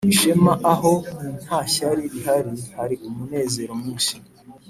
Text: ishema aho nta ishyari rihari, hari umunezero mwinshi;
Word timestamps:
ishema 0.13 0.53
aho 0.73 0.93
nta 1.43 1.57
ishyari 1.67 2.03
rihari, 2.13 2.53
hari 2.77 2.95
umunezero 3.07 3.71
mwinshi; 3.79 4.15